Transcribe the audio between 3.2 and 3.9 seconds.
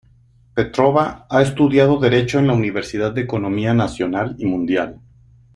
Economía